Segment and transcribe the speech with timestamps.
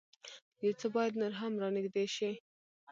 [0.63, 2.31] يو څه بايد نور هم را نېږدې شي.